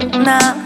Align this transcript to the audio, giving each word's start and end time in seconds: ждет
ждет 0.00 0.61